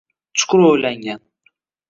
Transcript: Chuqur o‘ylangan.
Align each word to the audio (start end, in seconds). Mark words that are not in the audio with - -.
Chuqur 0.39 0.63
o‘ylangan. 0.69 1.23